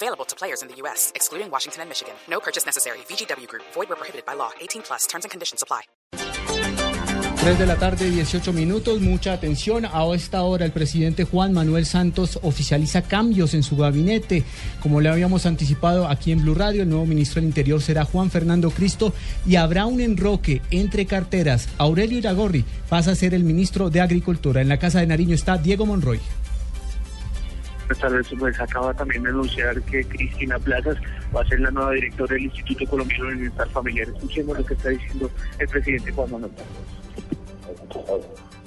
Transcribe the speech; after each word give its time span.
Available 0.00 0.24
to 0.26 0.36
players 0.36 0.62
in 0.62 0.68
the 0.68 0.76
U.S., 0.82 1.10
excluding 1.16 1.50
Washington 1.50 1.82
and 1.82 1.88
Michigan. 1.88 2.14
No 2.30 2.38
purchase 2.38 2.64
necessary. 2.64 2.98
VGW 3.08 3.48
Group. 3.48 3.64
Void 3.74 3.88
where 3.88 3.96
prohibited 3.96 4.24
by 4.24 4.34
law. 4.34 4.50
18 4.60 4.82
plus. 4.82 5.08
Terms 5.08 5.24
and 5.24 5.30
conditions 5.32 5.60
apply. 5.60 5.82
3 7.40 7.56
de 7.56 7.66
la 7.66 7.76
tarde, 7.76 8.10
18 8.10 8.52
minutos. 8.52 9.00
Mucha 9.00 9.32
atención. 9.32 9.86
A 9.86 10.04
esta 10.14 10.42
hora 10.42 10.64
el 10.64 10.72
presidente 10.72 11.24
Juan 11.24 11.52
Manuel 11.52 11.86
Santos 11.86 12.38
oficializa 12.42 13.02
cambios 13.02 13.54
en 13.54 13.62
su 13.62 13.76
gabinete. 13.76 14.44
Como 14.82 15.00
le 15.00 15.08
habíamos 15.08 15.46
anticipado 15.46 16.06
aquí 16.08 16.30
en 16.30 16.42
Blue 16.42 16.54
Radio, 16.54 16.82
el 16.82 16.88
nuevo 16.88 17.06
ministro 17.06 17.40
del 17.40 17.48
Interior 17.48 17.80
será 17.80 18.04
Juan 18.04 18.30
Fernando 18.30 18.70
Cristo 18.70 19.14
y 19.46 19.56
habrá 19.56 19.86
un 19.86 20.00
enroque 20.00 20.62
entre 20.70 21.06
carteras. 21.06 21.68
Aurelio 21.78 22.20
pasa 22.88 23.12
a 23.12 23.14
ser 23.14 23.34
el 23.34 23.44
ministro 23.44 23.88
de 23.88 24.00
Agricultura. 24.00 24.60
En 24.60 24.68
la 24.68 24.78
Casa 24.78 25.00
de 25.00 25.06
Nariño 25.06 25.34
está 25.34 25.56
Diego 25.56 25.86
Monroy. 25.86 26.20
Tal 27.96 28.14
vez 28.16 28.28
pues 28.38 28.60
acaba 28.60 28.92
también 28.94 29.22
de 29.22 29.30
anunciar 29.30 29.80
que 29.82 30.04
Cristina 30.04 30.58
Plazas 30.58 30.96
va 31.34 31.40
a 31.40 31.48
ser 31.48 31.60
la 31.60 31.70
nueva 31.70 31.92
directora 31.92 32.34
del 32.34 32.44
Instituto 32.44 32.84
Colombiano 32.90 33.26
de 33.26 33.34
Bienestar 33.34 33.68
Familiar. 33.70 34.08
Escuchemos 34.08 34.58
lo 34.58 34.64
que 34.64 34.74
está 34.74 34.90
diciendo 34.90 35.30
el 35.58 35.68
presidente 35.68 36.12
Juan 36.12 36.30
Manuel 36.30 36.52
Santos. 36.56 38.26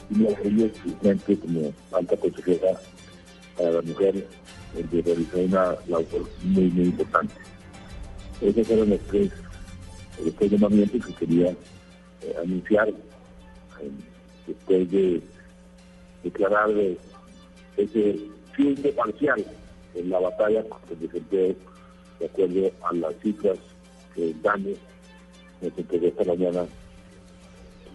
Y 0.09 1.35
como 1.37 1.73
alta 1.93 2.17
consejera 2.17 2.79
para 3.57 3.71
la 3.71 3.81
mujer, 3.81 4.27
donde 4.73 5.01
realizó 5.01 5.37
una 5.37 5.65
labor 5.87 6.29
muy, 6.43 6.69
muy 6.69 6.85
importante. 6.85 7.33
Esos 8.41 8.67
fueron 8.67 8.89
los 8.89 8.99
tres, 9.01 9.31
los 10.25 10.35
tres 10.35 10.51
llamamientos 10.51 11.05
que 11.05 11.13
quería 11.13 11.51
eh, 11.51 12.35
anunciar 12.41 12.89
eh, 12.89 13.91
después 14.47 14.91
de 14.91 15.21
declarar 16.23 16.69
eh, 16.71 16.97
ese 17.77 18.19
de 18.57 18.93
parcial 18.93 19.43
en 19.95 20.09
la 20.09 20.19
batalla 20.19 20.63
contra 20.63 20.93
el 20.93 20.99
desempleo, 20.99 21.55
de 22.19 22.25
acuerdo 22.25 22.71
a 22.83 22.93
las 22.93 23.15
cifras 23.21 23.57
que 24.13 24.29
el 24.29 24.41
daño 24.41 24.75
nos 25.61 25.77
entregó 25.77 26.07
esta 26.07 26.23
mañana 26.25 26.65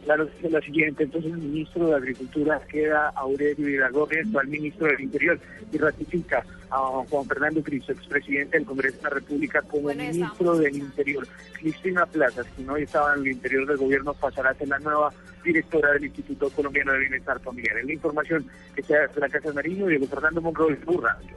Claro, 0.07 0.29
es 0.41 0.53
la 0.53 0.61
siguiente. 0.61 1.03
Entonces, 1.03 1.33
el 1.33 1.39
ministro 1.39 1.89
de 1.89 1.97
Agricultura 1.97 2.62
queda 2.71 3.09
Aurelio 3.17 3.69
Iragorri, 3.69 4.21
actual 4.21 4.47
ministro 4.47 4.87
del 4.87 5.01
Interior, 5.01 5.37
y 5.73 5.79
ratifica 5.79 6.45
a 6.71 7.03
Juan 7.11 7.27
Fernando 7.27 7.61
Cristo, 7.61 7.91
expresidente 7.91 8.57
del 8.57 8.69
Congreso 8.69 8.98
de 8.98 9.03
la 9.03 9.11
República, 9.11 9.63
como 9.63 9.89
ministro 9.89 10.59
del 10.59 10.77
Interior. 10.77 11.27
Cristina 11.59 12.07
Plazas, 12.07 12.47
quien 12.55 12.71
hoy 12.71 12.85
estaba 12.85 13.15
en 13.15 13.23
el 13.23 13.29
interior 13.33 13.67
del 13.67 13.79
gobierno, 13.79 14.15
pasará 14.15 14.51
a 14.51 14.55
ser 14.55 14.69
la 14.69 14.79
nueva 14.79 15.13
directora 15.43 15.93
del 15.95 16.05
Instituto 16.05 16.51
Colombiano 16.51 16.93
de 16.93 17.01
Bienestar 17.01 17.41
Familiar. 17.41 17.77
Es 17.79 17.87
la 17.87 17.93
información 17.93 18.47
que 18.77 18.85
se 18.85 18.97
hace 18.97 19.13
de 19.13 19.20
la 19.23 19.29
Casa 19.29 19.48
de 19.48 19.55
Marino, 19.55 19.89
Diego 19.89 20.07
Fernando 20.07 20.41
Monroy, 20.41 20.77
Radio. 20.77 21.37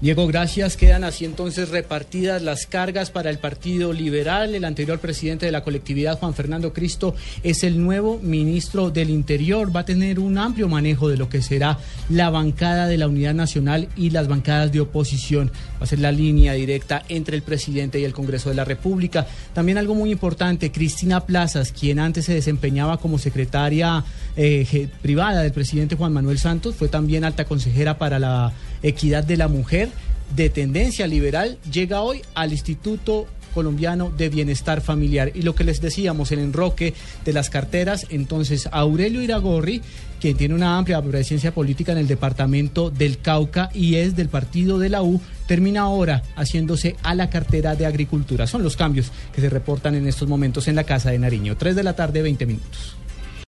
Diego, 0.00 0.26
gracias. 0.26 0.78
Quedan 0.78 1.04
así 1.04 1.26
entonces 1.26 1.68
repartidas 1.68 2.40
las 2.40 2.64
cargas 2.64 3.10
para 3.10 3.28
el 3.28 3.36
Partido 3.36 3.92
Liberal. 3.92 4.54
El 4.54 4.64
anterior 4.64 4.98
presidente 4.98 5.44
de 5.44 5.52
la 5.52 5.62
colectividad, 5.62 6.18
Juan 6.18 6.32
Fernando 6.32 6.72
Cristo, 6.72 7.14
es 7.42 7.64
el 7.64 7.78
nuevo 7.82 8.18
ministro 8.18 8.90
del 8.90 9.10
Interior. 9.10 9.76
Va 9.76 9.80
a 9.80 9.84
tener 9.84 10.18
un 10.18 10.38
amplio 10.38 10.68
manejo 10.68 11.10
de 11.10 11.18
lo 11.18 11.28
que 11.28 11.42
será 11.42 11.76
la 12.08 12.30
bancada 12.30 12.86
de 12.86 12.96
la 12.96 13.08
Unidad 13.08 13.34
Nacional 13.34 13.90
y 13.94 14.08
las 14.08 14.26
bancadas 14.26 14.72
de 14.72 14.80
oposición. 14.80 15.52
Va 15.78 15.84
a 15.84 15.86
ser 15.86 15.98
la 15.98 16.12
línea 16.12 16.54
directa 16.54 17.02
entre 17.10 17.36
el 17.36 17.42
presidente 17.42 18.00
y 18.00 18.04
el 18.04 18.14
Congreso 18.14 18.48
de 18.48 18.54
la 18.54 18.64
República. 18.64 19.26
También 19.52 19.76
algo 19.76 19.94
muy 19.94 20.10
importante, 20.10 20.72
Cristina 20.72 21.26
Plazas, 21.26 21.72
quien 21.72 21.98
antes 21.98 22.24
se 22.24 22.32
desempeñaba 22.32 22.96
como 22.96 23.18
secretaria 23.18 24.02
eh, 24.34 24.88
privada 25.02 25.42
del 25.42 25.52
presidente 25.52 25.94
Juan 25.94 26.14
Manuel 26.14 26.38
Santos, 26.38 26.74
fue 26.74 26.88
también 26.88 27.22
alta 27.22 27.44
consejera 27.44 27.98
para 27.98 28.18
la 28.18 28.54
equidad 28.82 29.24
de 29.24 29.36
la 29.36 29.48
mujer 29.48 29.89
de 30.34 30.50
tendencia 30.50 31.06
liberal 31.06 31.58
llega 31.70 32.02
hoy 32.02 32.22
al 32.34 32.52
Instituto 32.52 33.26
colombiano 33.50 34.10
de 34.10 34.28
bienestar 34.28 34.80
familiar. 34.80 35.32
Y 35.34 35.42
lo 35.42 35.54
que 35.54 35.64
les 35.64 35.80
decíamos, 35.80 36.32
el 36.32 36.38
enroque 36.38 36.94
de 37.24 37.32
las 37.32 37.50
carteras, 37.50 38.06
entonces 38.10 38.68
Aurelio 38.72 39.22
Iragorri, 39.22 39.82
quien 40.20 40.36
tiene 40.36 40.54
una 40.54 40.78
amplia 40.78 41.02
presencia 41.02 41.52
política 41.52 41.92
en 41.92 41.98
el 41.98 42.06
departamento 42.06 42.90
del 42.90 43.18
Cauca 43.18 43.70
y 43.74 43.96
es 43.96 44.16
del 44.16 44.28
partido 44.28 44.78
de 44.78 44.88
la 44.88 45.02
U, 45.02 45.20
termina 45.46 45.82
ahora 45.82 46.22
haciéndose 46.36 46.96
a 47.02 47.14
la 47.14 47.30
cartera 47.30 47.74
de 47.74 47.86
agricultura. 47.86 48.46
Son 48.46 48.62
los 48.62 48.76
cambios 48.76 49.10
que 49.34 49.40
se 49.40 49.50
reportan 49.50 49.94
en 49.94 50.06
estos 50.06 50.28
momentos 50.28 50.68
en 50.68 50.76
la 50.76 50.84
Casa 50.84 51.10
de 51.10 51.18
Nariño. 51.18 51.56
Tres 51.56 51.74
de 51.74 51.82
la 51.82 51.94
tarde, 51.96 52.22
20 52.22 52.46
minutos. 52.46 52.96